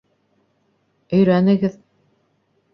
Өйрәнегеҙ. 1.19 1.79